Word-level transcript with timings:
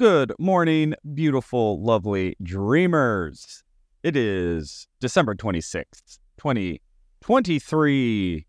Good 0.00 0.32
morning, 0.38 0.94
beautiful, 1.12 1.84
lovely 1.84 2.34
dreamers. 2.42 3.62
It 4.02 4.16
is 4.16 4.88
December 4.98 5.34
26th, 5.34 6.18
2023. 6.38 8.46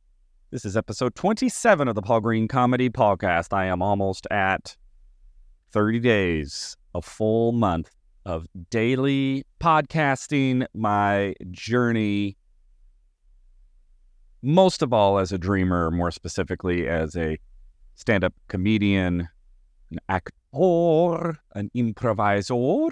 This 0.51 0.63
is 0.63 0.77
episode 0.77 1.13
27 1.13 1.89
of 1.89 1.95
the 1.95 2.01
Paul 2.01 2.21
Green 2.21 2.47
Comedy 2.47 2.89
Podcast. 2.89 3.51
I 3.51 3.65
am 3.65 3.81
almost 3.81 4.25
at 4.31 4.77
30 5.73 5.99
days, 5.99 6.77
a 6.95 7.01
full 7.01 7.51
month 7.51 7.91
of 8.25 8.47
daily 8.69 9.43
podcasting, 9.59 10.65
my 10.73 11.35
journey, 11.51 12.37
most 14.41 14.81
of 14.81 14.93
all 14.93 15.19
as 15.19 15.33
a 15.33 15.37
dreamer, 15.37 15.91
more 15.91 16.11
specifically 16.11 16.87
as 16.87 17.17
a 17.17 17.37
stand 17.95 18.23
up 18.23 18.33
comedian, 18.47 19.27
an 19.91 19.99
actor, 20.07 20.31
an 20.53 21.69
improvisor. 21.73 22.89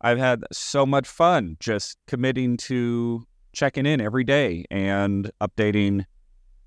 I've 0.00 0.18
had 0.18 0.44
so 0.52 0.84
much 0.84 1.08
fun 1.08 1.56
just 1.60 1.96
committing 2.06 2.56
to 2.58 3.24
checking 3.52 3.86
in 3.86 4.00
every 4.00 4.24
day 4.24 4.64
and 4.70 5.30
updating 5.40 6.04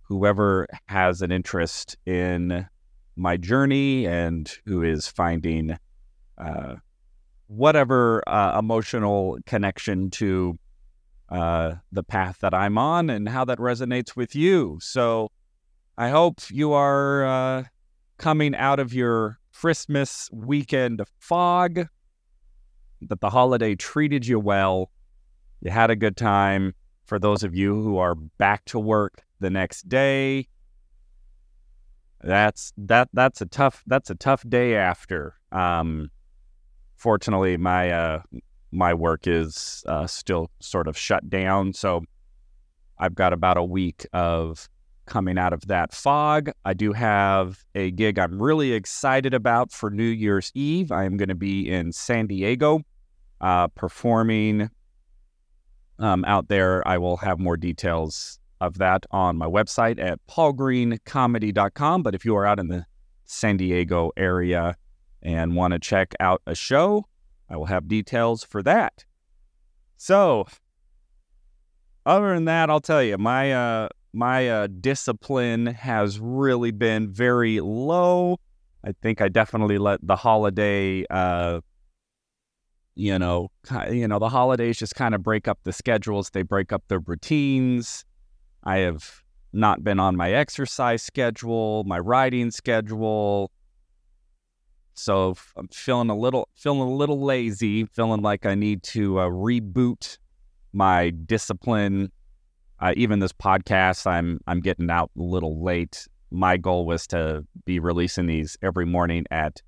whoever 0.03 0.67
has 0.87 1.21
an 1.21 1.31
interest 1.31 1.97
in 2.05 2.67
my 3.15 3.35
journey 3.35 4.07
and 4.07 4.51
who 4.65 4.83
is 4.83 5.07
finding 5.07 5.77
uh, 6.37 6.75
whatever 7.47 8.23
uh, 8.27 8.57
emotional 8.57 9.37
connection 9.45 10.09
to 10.11 10.57
uh, 11.29 11.73
the 11.91 12.03
path 12.03 12.37
that 12.41 12.53
I'm 12.53 12.77
on 12.77 13.09
and 13.09 13.27
how 13.27 13.43
that 13.45 13.57
resonates 13.57 14.15
with 14.15 14.33
you. 14.33 14.79
So 14.81 15.29
I 15.97 16.09
hope 16.09 16.41
you 16.49 16.73
are 16.73 17.25
uh, 17.25 17.63
coming 18.17 18.55
out 18.55 18.79
of 18.79 18.93
your 18.93 19.39
Christmas 19.59 20.29
weekend 20.31 21.01
fog, 21.19 21.87
that 23.01 23.21
the 23.21 23.29
holiday 23.31 23.73
treated 23.73 24.27
you 24.27 24.39
well, 24.39 24.91
you 25.61 25.71
had 25.71 25.89
a 25.89 25.95
good 25.95 26.15
time. 26.15 26.75
For 27.05 27.17
those 27.17 27.41
of 27.41 27.55
you 27.55 27.73
who 27.73 27.97
are 27.97 28.13
back 28.13 28.65
to 28.65 28.77
work 28.77 29.23
the 29.39 29.49
next 29.49 29.89
day, 29.89 30.47
that's 32.21 32.71
that 32.77 33.09
that's 33.13 33.41
a 33.41 33.47
tough 33.47 33.83
that's 33.87 34.11
a 34.11 34.15
tough 34.15 34.47
day 34.47 34.75
after. 34.75 35.33
Um, 35.51 36.11
fortunately, 36.95 37.57
my 37.57 37.89
uh, 37.89 38.21
my 38.71 38.93
work 38.93 39.25
is 39.25 39.83
uh, 39.87 40.05
still 40.05 40.51
sort 40.59 40.87
of 40.87 40.95
shut 40.95 41.31
down, 41.31 41.73
so 41.73 42.03
I've 42.99 43.15
got 43.15 43.33
about 43.33 43.57
a 43.57 43.63
week 43.63 44.05
of 44.13 44.69
coming 45.07 45.37
out 45.37 45.53
of 45.53 45.65
that 45.67 45.93
fog. 45.93 46.51
I 46.65 46.73
do 46.73 46.93
have 46.93 47.63
a 47.73 47.91
gig 47.91 48.19
I'm 48.19 48.41
really 48.41 48.73
excited 48.73 49.33
about 49.33 49.71
for 49.71 49.89
New 49.89 50.03
Year's 50.03 50.51
Eve. 50.53 50.91
I 50.91 51.05
am 51.05 51.17
going 51.17 51.29
to 51.29 51.35
be 51.35 51.69
in 51.69 51.91
San 51.91 52.27
Diego 52.27 52.81
uh, 53.41 53.67
performing 53.69 54.69
um, 55.99 56.23
out 56.25 56.47
there. 56.47 56.87
I 56.87 56.97
will 56.97 57.17
have 57.17 57.39
more 57.39 57.57
details 57.57 58.39
of 58.61 58.77
that 58.77 59.05
on 59.11 59.37
my 59.37 59.45
website 59.45 59.99
at 59.99 60.19
paulgreencomedy.com. 60.27 62.03
But 62.03 62.15
if 62.15 62.25
you 62.25 62.35
are 62.35 62.45
out 62.45 62.59
in 62.59 62.67
the 62.67 62.85
San 63.25 63.57
Diego 63.57 64.11
area 64.17 64.75
and 65.21 65.55
want 65.55 65.73
to 65.73 65.79
check 65.79 66.13
out 66.19 66.41
a 66.45 66.55
show, 66.55 67.05
I 67.49 67.57
will 67.57 67.65
have 67.65 67.87
details 67.87 68.43
for 68.43 68.61
that. 68.63 69.05
So, 69.97 70.47
other 72.05 72.33
than 72.33 72.45
that, 72.45 72.69
I'll 72.69 72.79
tell 72.79 73.03
you, 73.03 73.17
my 73.17 73.51
uh, 73.51 73.89
my 74.13 74.49
uh, 74.49 74.67
discipline 74.67 75.67
has 75.67 76.19
really 76.19 76.71
been 76.71 77.11
very 77.11 77.59
low. 77.59 78.37
I 78.83 78.93
think 79.01 79.21
I 79.21 79.27
definitely 79.27 79.77
let 79.77 79.99
the 80.01 80.15
holiday, 80.15 81.05
uh, 81.09 81.61
you 82.95 83.19
know, 83.19 83.49
you 83.89 84.07
know, 84.07 84.19
the 84.19 84.29
holidays 84.29 84.77
just 84.77 84.95
kind 84.95 85.13
of 85.13 85.23
break 85.23 85.47
up 85.47 85.59
the 85.63 85.73
schedules. 85.73 86.29
They 86.29 86.41
break 86.41 86.71
up 86.71 86.83
the 86.87 86.99
routines. 86.99 88.05
I 88.63 88.77
have 88.79 89.21
not 89.53 89.83
been 89.83 89.99
on 89.99 90.15
my 90.15 90.31
exercise 90.31 91.03
schedule, 91.03 91.83
my 91.85 91.99
writing 91.99 92.51
schedule. 92.51 93.51
So 94.93 95.35
I'm 95.55 95.67
feeling 95.67 96.09
a 96.09 96.17
little, 96.17 96.49
feeling 96.55 96.81
a 96.81 96.95
little 96.95 97.21
lazy, 97.23 97.85
feeling 97.85 98.21
like 98.21 98.45
I 98.45 98.55
need 98.55 98.83
to 98.83 99.19
uh, 99.19 99.27
reboot 99.27 100.17
my 100.73 101.11
discipline 101.11 102.11
uh, 102.79 102.93
even 102.95 103.19
this 103.19 103.33
podcast, 103.33 104.05
I'm 104.05 104.39
I'm 104.47 104.59
getting 104.59 104.89
out 104.89 105.11
a 105.17 105.21
little 105.21 105.63
late. 105.63 106.07
My 106.31 106.57
goal 106.57 106.85
was 106.85 107.07
to 107.07 107.45
be 107.65 107.79
releasing 107.79 108.27
these 108.27 108.57
every 108.61 108.85
morning 108.85 109.25
at 109.31 109.61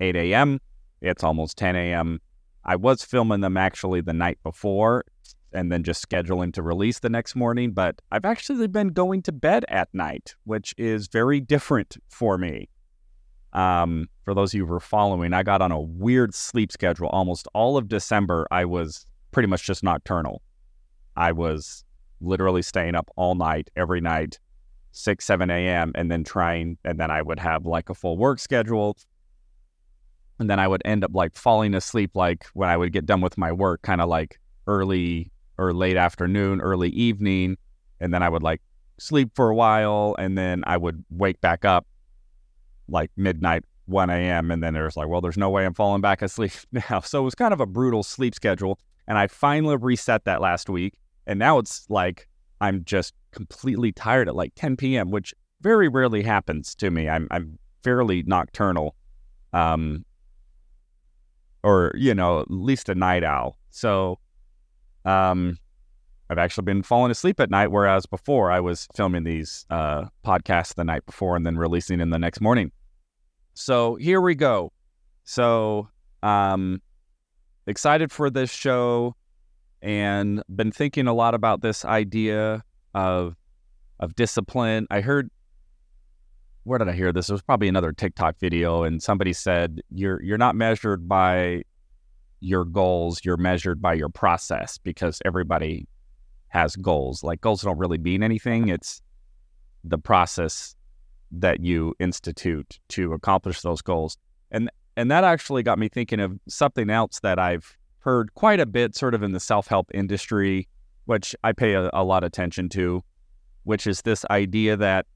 8 0.00 0.16
a.m. 0.16 0.60
It's 1.00 1.22
almost 1.22 1.56
10 1.56 1.76
a.m. 1.76 2.20
I 2.64 2.76
was 2.76 3.04
filming 3.04 3.40
them 3.40 3.56
actually 3.56 4.00
the 4.00 4.12
night 4.12 4.38
before 4.42 5.04
and 5.52 5.70
then 5.70 5.84
just 5.84 6.06
scheduling 6.06 6.52
to 6.52 6.62
release 6.62 6.98
the 6.98 7.08
next 7.08 7.36
morning, 7.36 7.70
but 7.72 8.02
I've 8.10 8.24
actually 8.24 8.66
been 8.66 8.88
going 8.88 9.22
to 9.22 9.32
bed 9.32 9.64
at 9.68 9.88
night, 9.92 10.34
which 10.44 10.74
is 10.76 11.06
very 11.06 11.40
different 11.40 11.96
for 12.08 12.36
me. 12.36 12.68
Um, 13.52 14.08
for 14.24 14.34
those 14.34 14.52
of 14.52 14.58
you 14.58 14.66
who 14.66 14.74
are 14.74 14.80
following, 14.80 15.32
I 15.32 15.44
got 15.44 15.62
on 15.62 15.70
a 15.70 15.80
weird 15.80 16.34
sleep 16.34 16.72
schedule. 16.72 17.06
Almost 17.08 17.46
all 17.54 17.76
of 17.76 17.86
December, 17.86 18.48
I 18.50 18.64
was 18.64 19.06
pretty 19.30 19.46
much 19.46 19.64
just 19.64 19.84
nocturnal. 19.84 20.42
I 21.16 21.30
was 21.30 21.84
literally 22.20 22.62
staying 22.62 22.94
up 22.94 23.10
all 23.16 23.34
night, 23.34 23.70
every 23.76 24.00
night, 24.00 24.38
6, 24.92 25.24
7 25.24 25.50
a.m., 25.50 25.92
and 25.94 26.10
then 26.10 26.24
trying, 26.24 26.78
and 26.84 26.98
then 26.98 27.10
I 27.10 27.22
would 27.22 27.38
have 27.38 27.66
like 27.66 27.90
a 27.90 27.94
full 27.94 28.16
work 28.16 28.38
schedule. 28.38 28.96
And 30.38 30.50
then 30.50 30.58
I 30.58 30.66
would 30.66 30.82
end 30.84 31.04
up 31.04 31.12
like 31.14 31.36
falling 31.36 31.74
asleep, 31.74 32.12
like 32.14 32.46
when 32.54 32.68
I 32.68 32.76
would 32.76 32.92
get 32.92 33.06
done 33.06 33.20
with 33.20 33.38
my 33.38 33.52
work, 33.52 33.82
kind 33.82 34.00
of 34.00 34.08
like 34.08 34.38
early 34.66 35.30
or 35.58 35.72
late 35.72 35.96
afternoon, 35.96 36.60
early 36.60 36.90
evening. 36.90 37.56
And 38.00 38.12
then 38.12 38.22
I 38.22 38.28
would 38.28 38.42
like 38.42 38.60
sleep 38.98 39.30
for 39.34 39.50
a 39.50 39.54
while, 39.54 40.16
and 40.18 40.36
then 40.36 40.64
I 40.66 40.76
would 40.76 41.04
wake 41.10 41.40
back 41.40 41.64
up 41.64 41.86
like 42.88 43.10
midnight, 43.16 43.64
1 43.86 44.10
a.m. 44.10 44.50
And 44.50 44.62
then 44.62 44.74
there's 44.74 44.96
like, 44.96 45.08
well, 45.08 45.20
there's 45.20 45.36
no 45.36 45.50
way 45.50 45.64
I'm 45.64 45.74
falling 45.74 46.00
back 46.00 46.22
asleep 46.22 46.52
now. 46.72 47.00
So 47.00 47.20
it 47.20 47.24
was 47.24 47.34
kind 47.34 47.52
of 47.52 47.60
a 47.60 47.66
brutal 47.66 48.02
sleep 48.02 48.34
schedule. 48.34 48.78
And 49.06 49.18
I 49.18 49.26
finally 49.26 49.76
reset 49.76 50.24
that 50.24 50.40
last 50.40 50.68
week. 50.68 50.94
And 51.26 51.38
now 51.38 51.58
it's 51.58 51.86
like 51.88 52.28
I'm 52.60 52.84
just 52.84 53.14
completely 53.32 53.92
tired 53.92 54.28
at 54.28 54.36
like 54.36 54.52
10 54.54 54.76
p.m., 54.76 55.10
which 55.10 55.34
very 55.60 55.88
rarely 55.88 56.22
happens 56.22 56.74
to 56.76 56.90
me. 56.90 57.08
I'm 57.08 57.28
I'm 57.30 57.58
fairly 57.82 58.22
nocturnal, 58.22 58.94
um, 59.52 60.04
or 61.62 61.92
you 61.94 62.14
know, 62.14 62.40
at 62.40 62.50
least 62.50 62.88
a 62.88 62.94
night 62.94 63.24
owl. 63.24 63.58
So, 63.70 64.18
um, 65.04 65.58
I've 66.30 66.38
actually 66.38 66.64
been 66.64 66.82
falling 66.82 67.10
asleep 67.10 67.40
at 67.40 67.50
night, 67.50 67.70
whereas 67.70 68.06
before 68.06 68.50
I 68.50 68.60
was 68.60 68.88
filming 68.94 69.24
these 69.24 69.66
uh, 69.70 70.04
podcasts 70.24 70.74
the 70.74 70.84
night 70.84 71.04
before 71.06 71.36
and 71.36 71.44
then 71.44 71.56
releasing 71.56 71.98
them 71.98 72.10
the 72.10 72.18
next 72.18 72.40
morning. 72.40 72.70
So 73.54 73.96
here 73.96 74.20
we 74.20 74.34
go. 74.34 74.72
So, 75.24 75.88
um, 76.22 76.80
excited 77.66 78.10
for 78.10 78.30
this 78.30 78.50
show 78.50 79.14
and 79.84 80.42
been 80.56 80.72
thinking 80.72 81.06
a 81.06 81.12
lot 81.12 81.34
about 81.34 81.60
this 81.60 81.84
idea 81.84 82.64
of 82.94 83.36
of 84.00 84.16
discipline. 84.16 84.86
I 84.90 85.02
heard 85.02 85.30
where 86.64 86.78
did 86.78 86.88
I 86.88 86.92
hear 86.92 87.12
this? 87.12 87.28
It 87.28 87.32
was 87.32 87.42
probably 87.42 87.68
another 87.68 87.92
TikTok 87.92 88.40
video, 88.40 88.82
and 88.82 89.02
somebody 89.02 89.34
said 89.34 89.82
you're 89.90 90.20
you're 90.22 90.38
not 90.38 90.56
measured 90.56 91.06
by 91.06 91.62
your 92.40 92.64
goals, 92.64 93.20
you're 93.24 93.36
measured 93.36 93.80
by 93.80 93.92
your 93.92 94.08
process 94.08 94.78
because 94.78 95.20
everybody 95.24 95.86
has 96.48 96.76
goals. 96.76 97.22
Like 97.22 97.42
goals 97.42 97.62
don't 97.62 97.78
really 97.78 97.98
mean 97.98 98.22
anything. 98.22 98.68
It's 98.68 99.02
the 99.84 99.98
process 99.98 100.74
that 101.30 101.60
you 101.60 101.94
institute 101.98 102.78
to 102.88 103.12
accomplish 103.12 103.60
those 103.60 103.82
goals. 103.82 104.16
And 104.50 104.70
and 104.96 105.10
that 105.10 105.24
actually 105.24 105.62
got 105.62 105.78
me 105.78 105.90
thinking 105.90 106.20
of 106.20 106.38
something 106.48 106.88
else 106.88 107.20
that 107.20 107.38
I've 107.38 107.76
heard 108.04 108.34
quite 108.34 108.60
a 108.60 108.66
bit 108.66 108.94
sort 108.94 109.14
of 109.14 109.22
in 109.22 109.32
the 109.32 109.40
self 109.40 109.66
help 109.66 109.90
industry, 109.94 110.68
which 111.06 111.34
I 111.42 111.52
pay 111.52 111.72
a, 111.72 111.90
a 111.94 112.04
lot 112.04 112.22
of 112.22 112.28
attention 112.28 112.68
to, 112.70 113.02
which 113.64 113.86
is 113.86 114.02
this 114.02 114.26
idea 114.30 114.76
that 114.76 115.06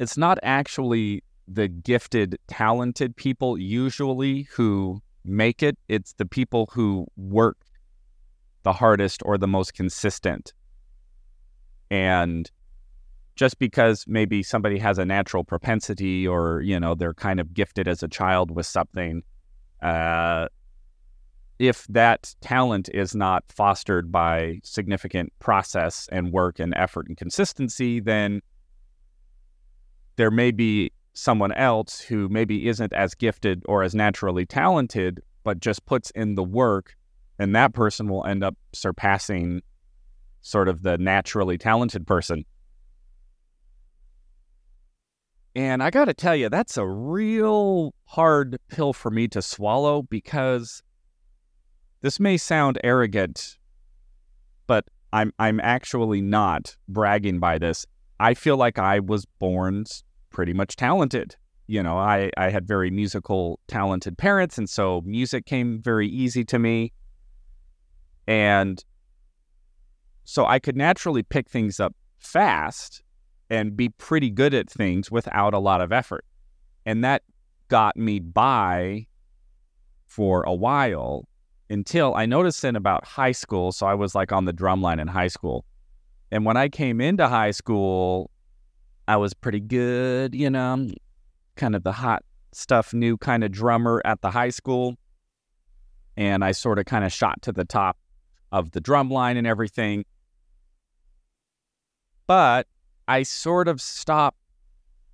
it's 0.00 0.16
not 0.16 0.38
actually 0.42 1.22
the 1.46 1.68
gifted, 1.68 2.36
talented 2.48 3.14
people 3.14 3.56
usually 3.56 4.42
who 4.52 5.00
make 5.24 5.62
it, 5.62 5.78
it's 5.88 6.14
the 6.14 6.26
people 6.26 6.68
who 6.72 7.06
work 7.16 7.58
the 8.64 8.72
hardest 8.72 9.22
or 9.24 9.38
the 9.38 9.46
most 9.46 9.74
consistent. 9.74 10.52
And 11.92 12.50
just 13.36 13.60
because 13.60 14.04
maybe 14.08 14.42
somebody 14.42 14.78
has 14.80 14.98
a 14.98 15.04
natural 15.04 15.44
propensity 15.44 16.26
or, 16.26 16.60
you 16.62 16.80
know, 16.80 16.96
they're 16.96 17.14
kind 17.14 17.38
of 17.38 17.54
gifted 17.54 17.86
as 17.86 18.02
a 18.02 18.08
child 18.08 18.50
with 18.50 18.66
something, 18.66 19.22
uh, 19.80 20.48
if 21.58 21.86
that 21.88 22.34
talent 22.40 22.88
is 22.92 23.14
not 23.14 23.44
fostered 23.48 24.12
by 24.12 24.60
significant 24.62 25.32
process 25.38 26.08
and 26.12 26.32
work 26.32 26.58
and 26.58 26.74
effort 26.76 27.08
and 27.08 27.16
consistency, 27.16 28.00
then 28.00 28.42
there 30.16 30.30
may 30.30 30.50
be 30.50 30.92
someone 31.14 31.52
else 31.52 32.00
who 32.00 32.28
maybe 32.28 32.68
isn't 32.68 32.92
as 32.92 33.14
gifted 33.14 33.62
or 33.66 33.82
as 33.82 33.94
naturally 33.94 34.44
talented, 34.44 35.22
but 35.44 35.60
just 35.60 35.86
puts 35.86 36.10
in 36.10 36.34
the 36.34 36.44
work, 36.44 36.94
and 37.38 37.54
that 37.56 37.72
person 37.72 38.08
will 38.08 38.24
end 38.26 38.44
up 38.44 38.56
surpassing 38.72 39.62
sort 40.42 40.68
of 40.68 40.82
the 40.82 40.98
naturally 40.98 41.56
talented 41.56 42.06
person. 42.06 42.44
And 45.54 45.82
I 45.82 45.88
got 45.88 46.04
to 46.04 46.14
tell 46.14 46.36
you, 46.36 46.50
that's 46.50 46.76
a 46.76 46.86
real 46.86 47.94
hard 48.04 48.58
pill 48.68 48.92
for 48.92 49.10
me 49.10 49.26
to 49.28 49.40
swallow 49.40 50.02
because 50.02 50.82
this 52.02 52.20
may 52.20 52.36
sound 52.36 52.78
arrogant, 52.84 53.56
but 54.66 54.84
I'm 55.12 55.32
I'm 55.38 55.60
actually 55.60 56.20
not 56.20 56.76
bragging 56.88 57.38
by 57.38 57.58
this. 57.58 57.86
I 58.20 58.34
feel 58.34 58.56
like 58.56 58.78
I 58.78 59.00
was 59.00 59.26
born 59.38 59.84
pretty 60.30 60.52
much 60.52 60.76
talented. 60.76 61.36
You 61.66 61.82
know, 61.82 61.98
I, 61.98 62.30
I 62.36 62.50
had 62.50 62.66
very 62.66 62.90
musical, 62.90 63.58
talented 63.66 64.16
parents, 64.16 64.56
and 64.56 64.70
so 64.70 65.02
music 65.04 65.46
came 65.46 65.80
very 65.82 66.08
easy 66.08 66.44
to 66.44 66.58
me. 66.58 66.92
And 68.28 68.82
so 70.24 70.46
I 70.46 70.58
could 70.58 70.76
naturally 70.76 71.22
pick 71.22 71.48
things 71.48 71.80
up 71.80 71.94
fast 72.18 73.02
and 73.50 73.76
be 73.76 73.88
pretty 73.88 74.30
good 74.30 74.54
at 74.54 74.70
things 74.70 75.10
without 75.10 75.54
a 75.54 75.58
lot 75.58 75.80
of 75.80 75.92
effort. 75.92 76.24
And 76.84 77.04
that 77.04 77.22
got 77.68 77.96
me 77.96 78.20
by 78.20 79.06
for 80.06 80.42
a 80.44 80.54
while 80.54 81.26
until 81.68 82.14
I 82.14 82.26
noticed 82.26 82.64
in 82.64 82.76
about 82.76 83.04
high 83.04 83.32
school. 83.32 83.72
So 83.72 83.86
I 83.86 83.94
was 83.94 84.14
like 84.14 84.32
on 84.32 84.44
the 84.44 84.52
drum 84.52 84.82
line 84.82 85.00
in 85.00 85.08
high 85.08 85.28
school. 85.28 85.64
And 86.30 86.44
when 86.44 86.56
I 86.56 86.68
came 86.68 87.00
into 87.00 87.28
high 87.28 87.50
school, 87.52 88.30
I 89.08 89.16
was 89.16 89.34
pretty 89.34 89.60
good, 89.60 90.34
you 90.34 90.50
know, 90.50 90.88
kind 91.56 91.76
of 91.76 91.82
the 91.84 91.92
hot 91.92 92.24
stuff 92.52 92.92
new 92.92 93.16
kind 93.16 93.44
of 93.44 93.52
drummer 93.52 94.02
at 94.04 94.20
the 94.22 94.30
high 94.30 94.50
school. 94.50 94.96
And 96.16 96.44
I 96.44 96.52
sort 96.52 96.78
of 96.78 96.86
kind 96.86 97.04
of 97.04 97.12
shot 97.12 97.42
to 97.42 97.52
the 97.52 97.64
top 97.64 97.98
of 98.52 98.70
the 98.72 98.80
drum 98.80 99.10
line 99.10 99.36
and 99.36 99.46
everything. 99.46 100.04
But 102.26 102.66
I 103.06 103.22
sort 103.22 103.68
of 103.68 103.80
stopped 103.80 104.38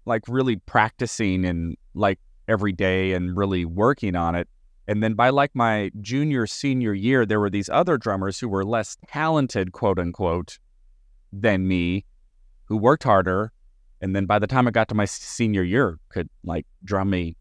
like 0.06 0.22
really 0.28 0.56
practicing 0.56 1.44
and 1.44 1.76
like 1.94 2.18
every 2.48 2.72
day 2.72 3.12
and 3.12 3.36
really 3.36 3.64
working 3.64 4.16
on 4.16 4.34
it. 4.34 4.48
And 4.88 5.02
then 5.02 5.14
by 5.14 5.30
like 5.30 5.52
my 5.54 5.90
junior, 6.00 6.46
senior 6.46 6.92
year, 6.92 7.24
there 7.24 7.40
were 7.40 7.50
these 7.50 7.68
other 7.68 7.96
drummers 7.96 8.40
who 8.40 8.48
were 8.48 8.64
less 8.64 8.96
talented, 9.06 9.72
quote 9.72 9.98
unquote, 9.98 10.58
than 11.32 11.68
me, 11.68 12.04
who 12.64 12.76
worked 12.76 13.04
harder. 13.04 13.52
And 14.00 14.16
then 14.16 14.26
by 14.26 14.38
the 14.38 14.46
time 14.46 14.66
I 14.66 14.72
got 14.72 14.88
to 14.88 14.94
my 14.94 15.04
senior 15.04 15.62
year, 15.62 15.98
could 16.08 16.28
like 16.42 16.66
drum 16.84 17.10
me, 17.10 17.36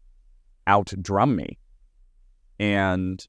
out 0.66 0.92
drum 1.02 1.34
me, 1.34 1.58
and 2.60 3.26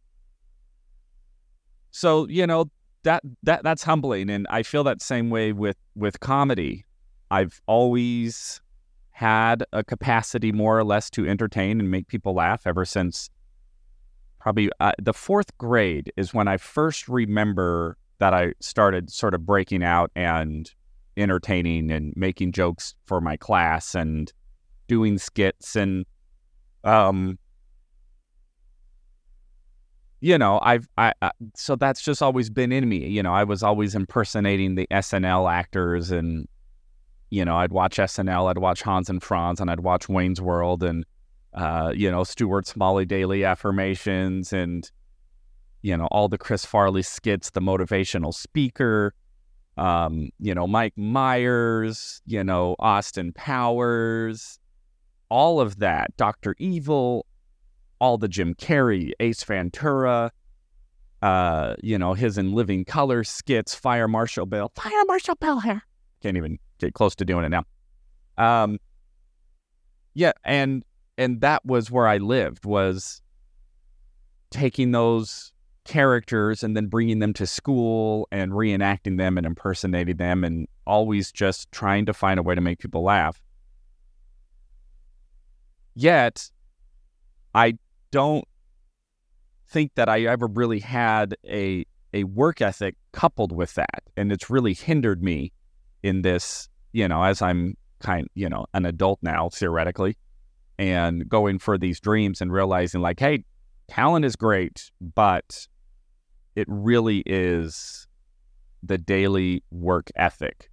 so 1.89 2.27
you 2.27 2.45
know 2.45 2.69
that 3.01 3.23
that 3.41 3.63
that's 3.63 3.83
humbling, 3.83 4.29
and 4.29 4.45
I 4.51 4.61
feel 4.61 4.83
that 4.83 5.01
same 5.01 5.31
way 5.31 5.51
with 5.51 5.77
with 5.95 6.19
comedy. 6.19 6.85
I've 7.31 7.59
always 7.65 8.61
had 9.09 9.63
a 9.73 9.83
capacity 9.83 10.51
more 10.51 10.77
or 10.77 10.83
less 10.83 11.09
to 11.11 11.27
entertain 11.27 11.79
and 11.79 11.89
make 11.89 12.07
people 12.07 12.33
laugh 12.33 12.67
ever 12.67 12.85
since 12.85 13.29
probably 14.43 14.69
uh, 14.81 14.91
the 15.01 15.13
fourth 15.13 15.57
grade 15.57 16.11
is 16.17 16.33
when 16.33 16.49
I 16.49 16.57
first 16.57 17.07
remember 17.07 17.95
that 18.19 18.33
I 18.33 18.53
started 18.59 19.09
sort 19.09 19.33
of 19.33 19.45
breaking 19.45 19.83
out 19.83 20.11
and 20.17 20.69
entertaining 21.15 21.89
and 21.89 22.11
making 22.17 22.51
jokes 22.51 22.93
for 23.05 23.21
my 23.21 23.37
class 23.37 23.95
and 23.95 24.33
doing 24.89 25.17
skits 25.17 25.77
and 25.77 26.05
um 26.83 27.37
you 30.19 30.37
know 30.37 30.59
i've 30.63 30.89
i, 30.97 31.13
I 31.21 31.31
so 31.55 31.75
that's 31.77 32.01
just 32.01 32.21
always 32.21 32.49
been 32.49 32.73
in 32.73 32.89
me 32.89 33.07
you 33.07 33.23
know 33.23 33.33
i 33.33 33.43
was 33.43 33.63
always 33.63 33.95
impersonating 33.95 34.75
the 34.75 34.87
snl 34.91 35.49
actors 35.49 36.11
and 36.11 36.47
you 37.29 37.45
know 37.45 37.55
i'd 37.57 37.71
watch 37.71 37.97
snl 37.97 38.49
i'd 38.49 38.57
watch 38.57 38.81
hans 38.81 39.09
and 39.09 39.23
franz 39.23 39.61
and 39.61 39.71
i'd 39.71 39.81
watch 39.81 40.09
wayne's 40.09 40.41
world 40.41 40.83
and 40.83 41.05
uh, 41.55 41.91
you 41.95 42.09
know 42.09 42.23
stuart 42.23 42.67
smalley 42.67 43.05
daily 43.05 43.43
affirmations 43.43 44.53
and 44.53 44.91
you 45.81 45.95
know 45.95 46.07
all 46.11 46.27
the 46.27 46.37
chris 46.37 46.65
farley 46.65 47.01
skits 47.01 47.51
the 47.51 47.61
motivational 47.61 48.33
speaker 48.33 49.13
um, 49.77 50.29
you 50.39 50.53
know, 50.53 50.67
Mike 50.67 50.93
Myers, 50.97 52.21
you 52.25 52.43
know, 52.43 52.75
Austin 52.79 53.33
Powers, 53.33 54.59
all 55.29 55.59
of 55.59 55.79
that, 55.79 56.15
Dr. 56.17 56.55
Evil, 56.59 57.25
all 57.99 58.17
the 58.17 58.27
Jim 58.27 58.53
Carrey, 58.53 59.13
Ace 59.19 59.43
Ventura, 59.43 60.31
uh, 61.21 61.75
you 61.81 61.97
know, 61.97 62.13
his 62.13 62.37
in 62.37 62.53
living 62.53 62.85
color 62.85 63.23
skits, 63.23 63.73
Fire 63.73 64.07
Marshal 64.07 64.45
Bill, 64.45 64.71
Fire 64.75 64.91
Marshal 65.07 65.35
Bill 65.35 65.59
here. 65.59 65.81
Can't 66.21 66.37
even 66.37 66.59
get 66.79 66.93
close 66.93 67.15
to 67.15 67.25
doing 67.25 67.45
it 67.45 67.49
now. 67.49 67.63
Um, 68.37 68.77
yeah, 70.13 70.33
and 70.43 70.83
and 71.17 71.41
that 71.41 71.65
was 71.65 71.91
where 71.91 72.07
I 72.07 72.17
lived 72.17 72.65
was 72.65 73.21
taking 74.49 74.91
those 74.91 75.51
characters 75.85 76.63
and 76.63 76.75
then 76.77 76.87
bringing 76.87 77.19
them 77.19 77.33
to 77.33 77.45
school 77.45 78.27
and 78.31 78.51
reenacting 78.51 79.17
them 79.17 79.37
and 79.37 79.45
impersonating 79.45 80.17
them 80.17 80.43
and 80.43 80.67
always 80.85 81.31
just 81.31 81.71
trying 81.71 82.05
to 82.05 82.13
find 82.13 82.39
a 82.39 82.43
way 82.43 82.55
to 82.55 82.61
make 82.61 82.79
people 82.79 83.03
laugh. 83.03 83.41
Yet, 85.95 86.49
I 87.53 87.77
don't 88.11 88.47
think 89.67 89.93
that 89.95 90.09
I 90.09 90.21
ever 90.21 90.47
really 90.47 90.79
had 90.79 91.35
a 91.45 91.85
a 92.15 92.23
work 92.25 92.61
ethic 92.61 92.95
coupled 93.11 93.51
with 93.51 93.73
that, 93.73 94.03
and 94.15 94.31
it's 94.31 94.49
really 94.49 94.73
hindered 94.73 95.23
me 95.23 95.51
in 96.01 96.21
this. 96.21 96.69
You 96.91 97.07
know, 97.07 97.23
as 97.23 97.41
I'm 97.41 97.75
kind, 97.99 98.27
you 98.35 98.49
know, 98.49 98.65
an 98.73 98.85
adult 98.85 99.19
now 99.21 99.49
theoretically, 99.49 100.15
and 100.77 101.27
going 101.27 101.59
for 101.59 101.77
these 101.77 101.99
dreams 101.99 102.41
and 102.41 102.51
realizing 102.51 103.01
like, 103.01 103.19
hey, 103.19 103.43
talent 103.87 104.25
is 104.25 104.35
great, 104.35 104.91
but 104.99 105.67
it 106.55 106.67
really 106.69 107.23
is 107.25 108.07
the 108.81 108.97
daily 108.97 109.63
work 109.71 110.09
ethic 110.15 110.69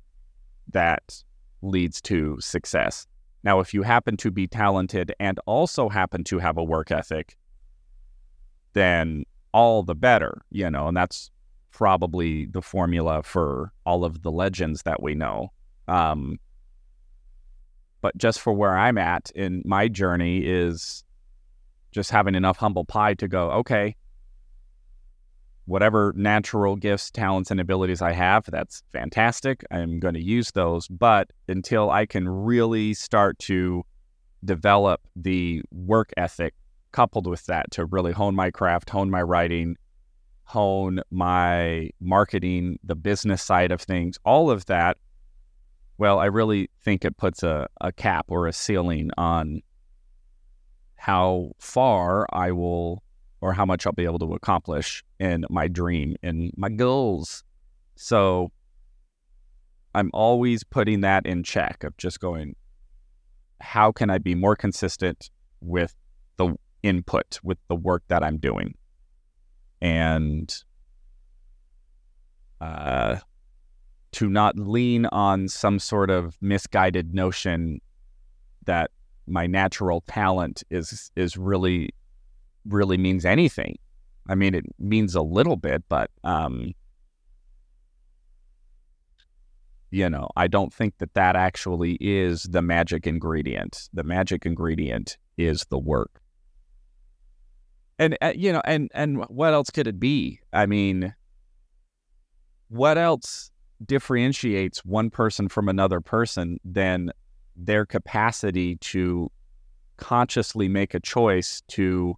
that 0.72 1.22
leads 1.62 2.00
to 2.00 2.36
success. 2.40 3.06
Now, 3.42 3.60
if 3.60 3.72
you 3.72 3.82
happen 3.82 4.16
to 4.18 4.30
be 4.30 4.46
talented 4.46 5.14
and 5.18 5.38
also 5.46 5.88
happen 5.88 6.24
to 6.24 6.38
have 6.38 6.58
a 6.58 6.64
work 6.64 6.90
ethic, 6.90 7.36
then 8.72 9.24
all 9.52 9.82
the 9.82 9.94
better, 9.94 10.42
you 10.50 10.70
know, 10.70 10.88
and 10.88 10.96
that's 10.96 11.30
probably 11.70 12.46
the 12.46 12.62
formula 12.62 13.22
for 13.22 13.72
all 13.86 14.04
of 14.04 14.22
the 14.22 14.30
legends 14.30 14.82
that 14.82 15.02
we 15.02 15.14
know. 15.14 15.50
Um, 15.88 16.38
but 18.00 18.16
just 18.16 18.40
for 18.40 18.52
where 18.52 18.76
I'm 18.76 18.98
at 18.98 19.30
in 19.34 19.62
my 19.64 19.88
journey 19.88 20.38
is 20.38 21.04
just 21.92 22.10
having 22.10 22.34
enough 22.34 22.56
humble 22.56 22.84
pie 22.84 23.14
to 23.14 23.28
go, 23.28 23.50
okay, 23.50 23.96
whatever 25.66 26.12
natural 26.16 26.76
gifts, 26.76 27.10
talents, 27.10 27.50
and 27.50 27.60
abilities 27.60 28.02
I 28.02 28.12
have, 28.12 28.44
that's 28.46 28.82
fantastic. 28.92 29.64
I'm 29.70 30.00
going 30.00 30.14
to 30.14 30.22
use 30.22 30.50
those. 30.52 30.88
But 30.88 31.30
until 31.48 31.90
I 31.90 32.06
can 32.06 32.28
really 32.28 32.94
start 32.94 33.38
to 33.40 33.84
develop 34.44 35.00
the 35.14 35.62
work 35.70 36.12
ethic 36.16 36.54
coupled 36.92 37.26
with 37.26 37.46
that 37.46 37.70
to 37.72 37.84
really 37.84 38.12
hone 38.12 38.34
my 38.34 38.50
craft, 38.50 38.90
hone 38.90 39.10
my 39.10 39.22
writing, 39.22 39.76
hone 40.44 41.00
my 41.10 41.90
marketing, 42.00 42.78
the 42.82 42.96
business 42.96 43.42
side 43.42 43.70
of 43.70 43.80
things, 43.80 44.18
all 44.24 44.50
of 44.50 44.66
that, 44.66 44.96
well, 46.00 46.18
I 46.18 46.24
really 46.24 46.70
think 46.82 47.04
it 47.04 47.18
puts 47.18 47.42
a, 47.42 47.68
a 47.78 47.92
cap 47.92 48.24
or 48.28 48.46
a 48.46 48.54
ceiling 48.54 49.10
on 49.18 49.60
how 50.96 51.50
far 51.58 52.26
I 52.32 52.52
will 52.52 53.02
or 53.42 53.52
how 53.52 53.66
much 53.66 53.84
I'll 53.84 53.92
be 53.92 54.06
able 54.06 54.18
to 54.20 54.32
accomplish 54.32 55.04
in 55.18 55.44
my 55.50 55.68
dream 55.68 56.16
and 56.22 56.52
my 56.56 56.70
goals. 56.70 57.44
So 57.96 58.50
I'm 59.94 60.08
always 60.14 60.64
putting 60.64 61.02
that 61.02 61.26
in 61.26 61.42
check 61.42 61.84
of 61.84 61.94
just 61.98 62.18
going, 62.18 62.56
how 63.60 63.92
can 63.92 64.08
I 64.08 64.16
be 64.16 64.34
more 64.34 64.56
consistent 64.56 65.28
with 65.60 65.94
the 66.38 66.54
input, 66.82 67.38
with 67.42 67.58
the 67.68 67.76
work 67.76 68.04
that 68.08 68.24
I'm 68.24 68.38
doing? 68.38 68.72
And 69.82 70.50
uh, 72.58 73.18
to 74.12 74.28
not 74.28 74.58
lean 74.58 75.06
on 75.06 75.48
some 75.48 75.78
sort 75.78 76.10
of 76.10 76.36
misguided 76.40 77.14
notion 77.14 77.80
that 78.66 78.90
my 79.26 79.46
natural 79.46 80.02
talent 80.08 80.62
is 80.70 81.10
is 81.16 81.36
really 81.36 81.90
really 82.66 82.98
means 82.98 83.24
anything. 83.24 83.78
I 84.28 84.34
mean, 84.34 84.54
it 84.54 84.64
means 84.78 85.14
a 85.14 85.22
little 85.22 85.56
bit, 85.56 85.82
but 85.88 86.10
um, 86.24 86.72
you 89.90 90.08
know, 90.08 90.28
I 90.36 90.46
don't 90.46 90.72
think 90.72 90.98
that 90.98 91.14
that 91.14 91.36
actually 91.36 91.96
is 92.00 92.44
the 92.44 92.62
magic 92.62 93.06
ingredient. 93.06 93.88
The 93.92 94.04
magic 94.04 94.46
ingredient 94.46 95.16
is 95.36 95.64
the 95.70 95.78
work. 95.78 96.20
And 97.98 98.16
uh, 98.22 98.32
you 98.34 98.52
know, 98.52 98.62
and 98.64 98.90
and 98.94 99.24
what 99.28 99.52
else 99.52 99.70
could 99.70 99.86
it 99.86 100.00
be? 100.00 100.40
I 100.52 100.66
mean, 100.66 101.14
what 102.68 102.96
else 102.96 103.49
differentiates 103.84 104.84
one 104.84 105.10
person 105.10 105.48
from 105.48 105.68
another 105.68 106.00
person 106.00 106.58
than 106.64 107.10
their 107.56 107.86
capacity 107.86 108.76
to 108.76 109.30
consciously 109.96 110.68
make 110.68 110.94
a 110.94 111.00
choice 111.00 111.62
to 111.68 112.14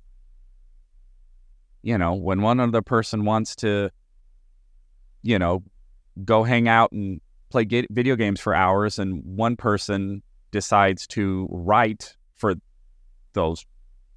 you 1.84 1.98
know, 1.98 2.14
when 2.14 2.42
one 2.42 2.60
other 2.60 2.82
person 2.82 3.24
wants 3.24 3.56
to 3.56 3.90
you 5.22 5.38
know, 5.38 5.62
go 6.24 6.44
hang 6.44 6.68
out 6.68 6.92
and 6.92 7.20
play 7.50 7.66
video 7.90 8.16
games 8.16 8.40
for 8.40 8.54
hours 8.54 8.98
and 8.98 9.22
one 9.24 9.56
person 9.56 10.22
decides 10.52 11.06
to 11.06 11.48
write 11.50 12.16
for 12.36 12.54
those 13.32 13.64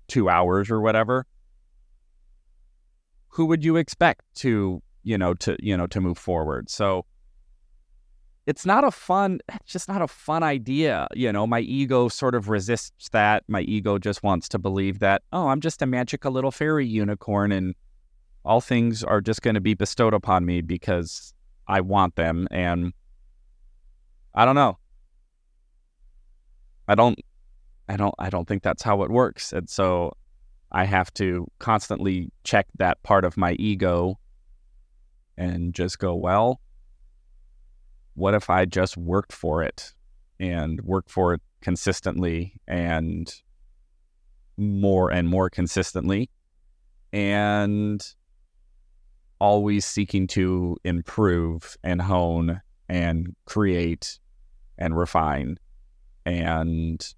2 0.08 0.30
hours 0.30 0.70
or 0.70 0.82
whatever 0.82 1.26
who 3.36 3.46
would 3.46 3.66
you 3.66 3.76
expect 3.76 4.22
to 4.34 4.82
you 5.04 5.18
know 5.18 5.34
to 5.34 5.58
you 5.60 5.76
know 5.76 5.88
to 5.88 6.00
move 6.00 6.18
forward? 6.18 6.70
So 6.70 7.06
it's 8.46 8.66
not 8.66 8.84
a 8.84 8.92
fun 8.92 9.40
it's 9.54 9.72
just 9.72 9.88
not 9.88 10.02
a 10.02 10.08
fun 10.08 10.44
idea 10.44 11.08
you 11.14 11.32
know 11.32 11.48
my 11.48 11.60
ego 11.60 12.08
sort 12.08 12.36
of 12.36 12.50
resists 12.50 13.10
that 13.10 13.44
my 13.48 13.62
ego 13.62 13.98
just 13.98 14.24
wants 14.24 14.48
to 14.50 14.60
believe 14.60 15.00
that 15.00 15.22
oh 15.34 15.48
i'm 15.48 15.62
just 15.62 15.82
a 15.82 15.86
magical 15.86 16.32
little 16.32 16.52
fairy 16.52 16.86
unicorn 16.86 17.52
and 17.52 17.76
all 18.44 18.62
things 18.62 19.04
are 19.04 19.22
just 19.22 19.42
going 19.42 19.56
to 19.56 19.62
be 19.62 19.74
bestowed 19.74 20.14
upon 20.14 20.46
me 20.46 20.62
because 20.62 21.34
i 21.68 21.82
want 21.82 22.16
them 22.16 22.48
and 22.52 22.94
i 24.34 24.46
don't 24.46 24.56
know. 24.56 24.78
I 26.88 26.94
don't 26.94 27.20
i 27.90 27.98
don't 27.98 28.14
i 28.20 28.30
don't 28.30 28.48
think 28.48 28.62
that's 28.62 28.84
how 28.84 29.02
it 29.02 29.10
works 29.10 29.52
and 29.52 29.68
so 29.68 30.16
I 30.76 30.84
have 30.84 31.14
to 31.16 31.48
constantly 31.60 32.32
check 32.44 32.68
that 32.80 33.02
part 33.02 33.24
of 33.24 33.38
my 33.38 33.54
ego 33.54 34.20
and 35.38 35.74
just 35.74 36.00
go, 36.00 36.14
well, 36.16 36.60
what 38.16 38.34
if 38.34 38.50
I 38.50 38.66
just 38.66 38.98
worked 38.98 39.32
for 39.34 39.62
it 39.62 39.94
and 40.40 40.82
worked 40.82 41.10
for 41.10 41.34
it 41.34 41.42
consistently 41.62 42.60
and 42.68 43.34
more 44.58 45.12
and 45.12 45.28
more 45.28 45.50
consistently 45.50 46.30
and 47.12 48.06
always 49.40 49.86
seeking 49.86 50.28
to 50.28 50.78
improve 50.84 51.78
and 51.84 52.02
hone 52.02 52.62
and 52.88 53.36
create 53.46 54.20
and 54.78 54.98
refine 54.98 55.58
and 56.26 57.14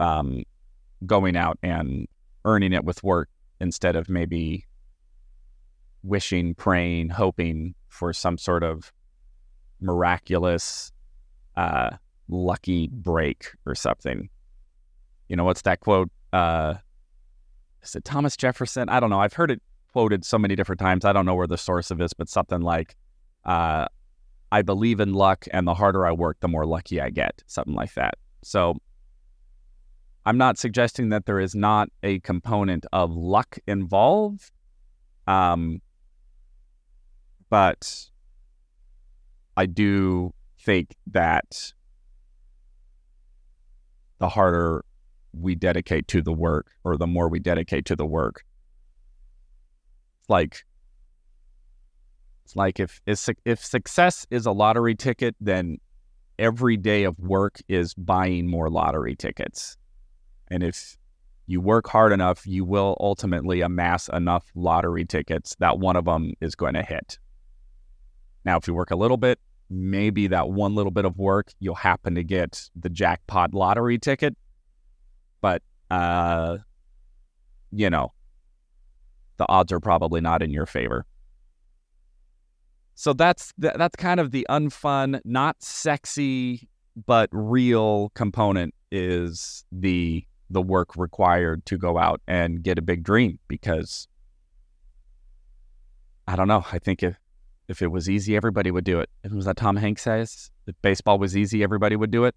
um, 0.00 0.42
going 1.06 1.36
out 1.36 1.58
and 1.62 2.06
earning 2.44 2.72
it 2.72 2.84
with 2.84 3.02
work 3.02 3.28
instead 3.60 3.96
of 3.96 4.08
maybe 4.08 4.66
wishing, 6.02 6.54
praying, 6.54 7.10
hoping 7.10 7.74
for 7.88 8.12
some 8.12 8.38
sort 8.38 8.62
of 8.62 8.92
miraculous, 9.80 10.92
uh, 11.56 11.90
lucky 12.28 12.88
break 12.88 13.52
or 13.66 13.74
something. 13.74 14.28
You 15.28 15.36
know, 15.36 15.44
what's 15.44 15.62
that 15.62 15.80
quote? 15.80 16.10
Uh, 16.32 16.74
is 17.82 17.94
it 17.94 18.04
Thomas 18.04 18.36
Jefferson? 18.36 18.88
I 18.88 19.00
don't 19.00 19.10
know. 19.10 19.20
I've 19.20 19.34
heard 19.34 19.50
it 19.50 19.62
quoted 19.92 20.24
so 20.24 20.38
many 20.38 20.56
different 20.56 20.80
times. 20.80 21.04
I 21.04 21.12
don't 21.12 21.26
know 21.26 21.34
where 21.34 21.46
the 21.46 21.58
source 21.58 21.90
of 21.90 21.98
this, 21.98 22.12
but 22.12 22.28
something 22.28 22.60
like, 22.60 22.96
uh, 23.44 23.86
I 24.50 24.62
believe 24.62 25.00
in 25.00 25.12
luck, 25.12 25.46
and 25.52 25.66
the 25.66 25.74
harder 25.74 26.06
I 26.06 26.12
work, 26.12 26.38
the 26.40 26.48
more 26.48 26.66
lucky 26.66 27.00
I 27.00 27.10
get. 27.10 27.42
Something 27.46 27.74
like 27.74 27.94
that. 27.94 28.14
So 28.42 28.76
I'm 30.24 30.38
not 30.38 30.58
suggesting 30.58 31.10
that 31.10 31.26
there 31.26 31.40
is 31.40 31.54
not 31.54 31.88
a 32.02 32.20
component 32.20 32.86
of 32.92 33.10
luck 33.10 33.58
involved. 33.66 34.50
Um, 35.26 35.80
but 37.50 38.10
I 39.58 39.66
do 39.66 40.32
think 40.60 40.94
that 41.08 41.72
the 44.20 44.28
harder 44.28 44.84
we 45.32 45.56
dedicate 45.56 46.06
to 46.08 46.22
the 46.22 46.32
work 46.32 46.70
or 46.84 46.96
the 46.96 47.08
more 47.08 47.28
we 47.28 47.40
dedicate 47.40 47.84
to 47.86 47.96
the 47.96 48.06
work, 48.06 48.44
like 50.28 50.64
it's 52.44 52.54
like 52.54 52.78
if 52.78 53.00
if 53.04 53.64
success 53.64 54.28
is 54.30 54.46
a 54.46 54.52
lottery 54.52 54.94
ticket, 54.94 55.34
then 55.40 55.78
every 56.38 56.76
day 56.76 57.02
of 57.02 57.18
work 57.18 57.58
is 57.68 57.94
buying 57.94 58.48
more 58.48 58.70
lottery 58.70 59.16
tickets. 59.16 59.76
And 60.52 60.62
if 60.62 60.96
you 61.46 61.60
work 61.60 61.88
hard 61.88 62.12
enough, 62.12 62.46
you 62.46 62.64
will 62.64 62.96
ultimately 63.00 63.62
amass 63.62 64.08
enough 64.10 64.52
lottery 64.54 65.04
tickets 65.04 65.56
that 65.58 65.80
one 65.80 65.96
of 65.96 66.04
them 66.04 66.34
is 66.40 66.54
going 66.54 66.74
to 66.74 66.82
hit. 66.82 67.18
Now, 68.44 68.56
if 68.56 68.68
you 68.68 68.74
work 68.74 68.92
a 68.92 68.96
little 68.96 69.16
bit, 69.16 69.40
maybe 69.70 70.26
that 70.28 70.50
one 70.50 70.74
little 70.74 70.90
bit 70.90 71.04
of 71.04 71.18
work, 71.18 71.52
you'll 71.60 71.74
happen 71.74 72.14
to 72.14 72.24
get 72.24 72.68
the 72.74 72.88
jackpot 72.88 73.54
lottery 73.54 73.98
ticket. 73.98 74.36
But, 75.40 75.62
uh, 75.90 76.58
you 77.70 77.90
know, 77.90 78.12
the 79.36 79.48
odds 79.48 79.72
are 79.72 79.80
probably 79.80 80.20
not 80.20 80.42
in 80.42 80.50
your 80.50 80.66
favor. 80.66 81.06
So 82.94 83.12
that's 83.12 83.52
that's 83.58 83.94
kind 83.94 84.18
of 84.18 84.32
the 84.32 84.44
unfun, 84.50 85.20
not 85.24 85.62
sexy, 85.62 86.68
but 87.06 87.28
real 87.30 88.10
component 88.14 88.74
is 88.90 89.64
the 89.70 90.24
the 90.50 90.62
work 90.62 90.96
required 90.96 91.64
to 91.66 91.78
go 91.78 91.96
out 91.96 92.20
and 92.26 92.62
get 92.62 92.78
a 92.78 92.82
big 92.82 93.04
dream 93.04 93.38
because 93.46 94.08
I 96.26 96.34
don't 96.36 96.48
know. 96.48 96.64
I 96.72 96.78
think 96.78 97.02
if 97.02 97.16
if 97.68 97.82
it 97.82 97.88
was 97.88 98.08
easy, 98.08 98.34
everybody 98.34 98.70
would 98.70 98.84
do 98.84 99.00
it. 99.00 99.10
It 99.22 99.32
was 99.32 99.44
that 99.44 99.56
Tom 99.56 99.76
Hanks 99.76 100.02
says, 100.02 100.50
if 100.66 100.74
baseball 100.82 101.18
was 101.18 101.36
easy, 101.36 101.62
everybody 101.62 101.96
would 101.96 102.10
do 102.10 102.24
it. 102.24 102.34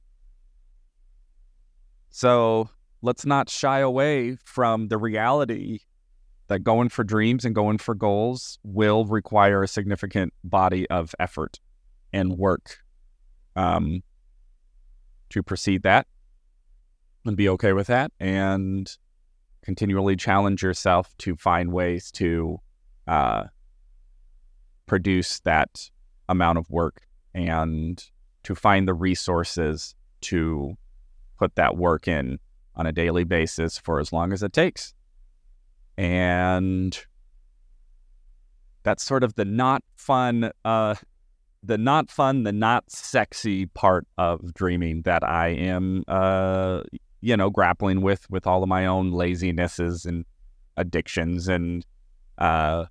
So 2.10 2.70
let's 3.02 3.26
not 3.26 3.50
shy 3.50 3.80
away 3.80 4.38
from 4.44 4.90
the 4.90 4.98
reality 4.98 5.80
that 6.48 6.60
going 6.60 6.90
for 6.90 7.06
dreams 7.06 7.46
and 7.46 7.56
going 7.56 7.78
for 7.78 7.96
goals 7.96 8.60
will 8.64 9.06
require 9.06 9.64
a 9.64 9.68
significant 9.68 10.34
body 10.44 10.90
of 10.90 11.16
effort 11.18 11.62
and 12.12 12.38
work 12.38 12.80
um, 13.56 14.04
to 15.30 15.42
proceed 15.42 15.84
that 15.84 16.08
and 17.26 17.38
be 17.38 17.48
okay 17.48 17.72
with 17.72 17.88
that 17.88 18.12
and 18.20 18.98
continually 19.64 20.18
challenge 20.18 20.62
yourself 20.62 21.16
to 21.20 21.38
find 21.38 21.72
ways 21.72 22.12
to 22.12 22.60
uh, 23.08 23.44
produce 24.92 25.40
that 25.46 25.90
amount 26.28 26.58
of 26.58 26.70
work 26.70 27.04
and 27.34 28.04
to 28.44 28.54
find 28.54 28.86
the 28.90 28.94
resources 28.94 29.96
to 30.20 30.76
put 31.40 31.56
that 31.56 31.78
work 31.78 32.10
in 32.10 32.38
on 32.76 32.86
a 32.86 32.92
daily 32.92 33.24
basis 33.24 33.78
for 33.78 34.02
as 34.02 34.12
long 34.12 34.34
as 34.34 34.44
it 34.44 34.52
takes. 34.52 34.94
And 35.98 37.00
that's 38.84 39.02
sort 39.02 39.24
of 39.24 39.36
the 39.36 39.46
not 39.46 39.82
fun, 39.96 40.52
uh, 40.66 40.96
the 41.64 41.78
not 41.78 42.12
fun, 42.12 42.44
the 42.44 42.52
not 42.52 42.92
sexy 42.92 43.68
part 43.68 44.06
of 44.18 44.54
dreaming 44.54 45.04
that 45.04 45.24
I 45.24 45.52
am, 45.52 46.04
uh, 46.10 46.82
you 47.22 47.38
know, 47.38 47.50
grappling 47.50 48.02
with 48.02 48.30
with 48.30 48.46
all 48.46 48.62
of 48.62 48.68
my 48.68 48.88
own 48.88 49.14
lazinesses 49.14 50.06
and 50.06 50.26
addictions 50.76 51.48
and 51.48 51.86
uh 52.38 52.88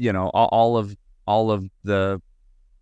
you 0.00 0.12
know, 0.12 0.30
all, 0.32 0.78
of 0.78 0.96
all 1.26 1.50
of 1.50 1.68
the 1.84 2.20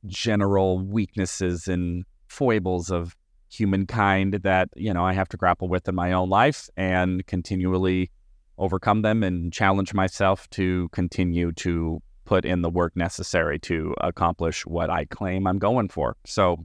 general 0.07 0.79
weaknesses 0.79 1.67
and 1.67 2.05
foibles 2.29 2.91
of 2.91 3.17
humankind 3.51 4.35
that, 4.45 4.69
you 4.77 4.95
know, 4.95 5.05
I 5.05 5.13
have 5.15 5.29
to 5.31 5.37
grapple 5.37 5.69
with 5.69 5.89
in 5.89 5.97
my 5.97 6.13
own 6.13 6.29
life 6.29 6.69
and 6.77 7.27
continually 7.27 8.13
overcome 8.57 9.03
them 9.03 9.25
and 9.25 9.53
challenge 9.53 9.93
myself 9.95 10.49
to 10.51 10.89
continue 10.93 11.51
to 11.53 12.01
put 12.25 12.45
in 12.45 12.63
the 12.63 12.71
work 12.71 12.95
necessary 12.95 13.59
to 13.61 13.95
accomplish 14.01 14.65
what 14.65 14.89
I 14.89 15.05
claim 15.07 15.47
I'm 15.47 15.59
going 15.59 15.89
for. 15.89 16.17
So 16.25 16.65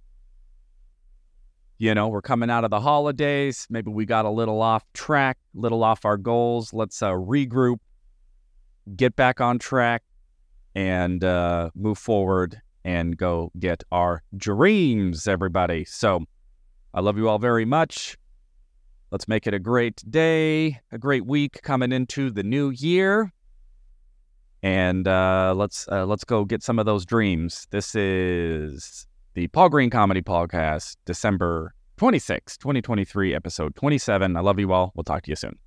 you 1.80 1.96
know, 1.96 2.08
we're 2.08 2.22
coming 2.22 2.50
out 2.50 2.64
of 2.64 2.70
the 2.70 2.80
holidays. 2.80 3.68
Maybe 3.70 3.92
we 3.92 4.06
got 4.06 4.26
a 4.26 4.30
little 4.30 4.62
off 4.62 4.86
track, 4.94 5.38
little 5.56 5.84
off 5.84 6.06
our 6.06 6.16
goals. 6.16 6.72
Let's 6.72 7.02
uh, 7.02 7.10
regroup, 7.10 7.80
get 8.96 9.16
back 9.16 9.42
on 9.42 9.60
track, 9.60 10.04
and 10.75 11.24
uh, 11.24 11.70
move 11.75 11.98
forward 11.98 12.62
and 12.84 13.18
go 13.18 13.51
get 13.60 13.84
our 13.92 14.24
dreams, 14.36 15.27
everybody. 15.27 15.86
So 15.86 16.25
I 16.94 17.01
love 17.01 17.18
you 17.18 17.30
all 17.30 17.39
very 17.39 17.65
much. 17.65 18.18
Let's 19.12 19.27
make 19.27 19.46
it 19.48 19.53
a 19.53 19.60
great 19.60 20.03
day, 20.10 20.80
a 20.92 20.98
great 20.98 21.25
week 21.25 21.62
coming 21.62 21.92
into 21.92 22.32
the 22.32 22.44
new 22.44 22.72
year. 22.72 23.32
and 24.63 25.08
uh, 25.08 25.53
let's 25.56 25.88
uh, 25.92 26.06
let's 26.06 26.24
go 26.24 26.46
get 26.46 26.63
some 26.63 26.80
of 26.80 26.86
those 26.86 27.06
dreams. 27.06 27.68
This 27.70 27.96
is 27.96 29.06
the 29.34 29.48
Paul 29.50 29.70
Green 29.70 29.89
Comedy 29.89 30.22
Podcast, 30.22 30.96
December 31.06 31.74
26, 31.98 32.58
2023, 32.58 33.36
episode 33.36 33.75
27. 33.75 34.36
I 34.36 34.39
love 34.39 34.60
you 34.60 34.72
all. 34.74 34.92
We'll 34.96 35.03
talk 35.03 35.24
to 35.24 35.32
you 35.32 35.36
soon. 35.36 35.58